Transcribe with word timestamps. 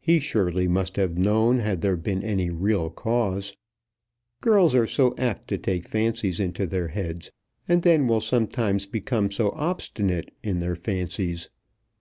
He 0.00 0.18
surely 0.18 0.66
must 0.66 0.96
have 0.96 1.16
known 1.16 1.58
had 1.58 1.82
there 1.82 1.94
been 1.96 2.24
any 2.24 2.50
real 2.50 2.90
cause. 2.90 3.54
Girls 4.40 4.74
are 4.74 4.88
so 4.88 5.14
apt 5.16 5.46
to 5.50 5.56
take 5.56 5.84
fancies 5.84 6.40
into 6.40 6.66
their 6.66 6.88
heads, 6.88 7.30
and 7.68 7.82
then 7.82 8.08
will 8.08 8.20
sometimes 8.20 8.86
become 8.86 9.30
so 9.30 9.50
obstinate 9.50 10.34
in 10.42 10.58
their 10.58 10.74
fancies! 10.74 11.48